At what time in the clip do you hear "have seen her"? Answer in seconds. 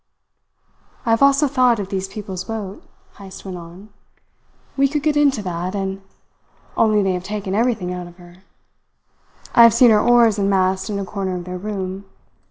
9.61-10.01